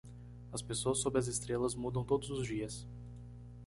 [0.51, 2.87] As pessoas sob as estrelas mudam todos os dias